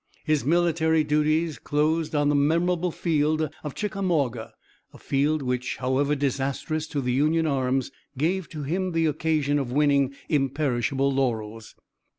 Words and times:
His 0.25 0.43
military 0.43 1.03
duties 1.03 1.59
closed 1.59 2.15
on 2.15 2.27
the 2.29 2.33
memorable 2.33 2.89
field 2.89 3.51
of 3.63 3.75
Chickamauga, 3.75 4.53
a 4.95 4.97
field 4.97 5.43
which, 5.43 5.75
however 5.77 6.15
disastrous 6.15 6.87
to 6.87 7.01
the 7.01 7.13
Union 7.13 7.45
arms, 7.45 7.91
gave 8.17 8.49
to 8.49 8.63
him 8.63 8.93
the 8.93 9.05
occasion 9.05 9.59
of 9.59 9.71
winning 9.71 10.15
imperishable 10.27 11.11
laurels. 11.13 11.75